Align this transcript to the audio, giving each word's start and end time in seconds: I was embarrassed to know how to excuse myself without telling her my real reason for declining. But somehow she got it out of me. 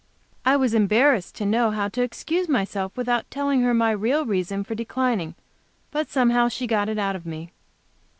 I 0.43 0.55
was 0.57 0.73
embarrassed 0.73 1.35
to 1.35 1.45
know 1.45 1.69
how 1.69 1.87
to 1.89 2.01
excuse 2.01 2.49
myself 2.49 2.97
without 2.97 3.29
telling 3.29 3.61
her 3.61 3.71
my 3.71 3.91
real 3.91 4.25
reason 4.25 4.63
for 4.63 4.73
declining. 4.73 5.35
But 5.91 6.09
somehow 6.09 6.47
she 6.47 6.65
got 6.65 6.89
it 6.89 6.97
out 6.97 7.15
of 7.15 7.23
me. 7.23 7.51